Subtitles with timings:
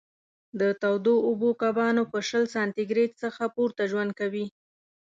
[0.59, 4.45] د تودو اوبو کبان په شل سانتي ګرېد څخه پورته ژوند کوي.